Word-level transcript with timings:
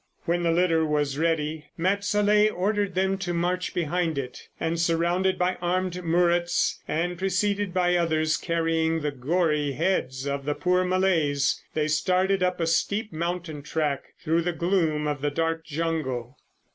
When 0.25 0.41
the 0.41 0.49
litter 0.51 0.83
was 0.83 1.19
ready, 1.19 1.65
Mat 1.77 2.03
Salleh 2.03 2.51
ordered 2.51 2.95
them 2.95 3.19
to 3.19 3.35
march 3.35 3.75
behind 3.75 4.17
it, 4.17 4.47
and 4.59 4.79
surrounded 4.79 5.37
by 5.37 5.57
armed 5.61 6.03
Muruts 6.03 6.79
and 6.87 7.19
preceded 7.19 7.71
by 7.71 7.95
others 7.95 8.35
carrying 8.35 9.01
the 9.01 9.11
gory 9.11 9.73
heads 9.73 10.25
of 10.25 10.43
the 10.45 10.55
poor 10.55 10.83
Malays, 10.83 11.61
they 11.75 11.87
started 11.87 12.41
up 12.41 12.59
a 12.59 12.65
steep 12.65 13.13
mountain 13.13 13.61
track 13.61 14.05
through 14.23 14.41
the 14.41 14.53
gloom 14.53 15.05
of 15.07 15.21
the 15.21 15.29
dark 15.29 15.63
jungle. 15.65 16.39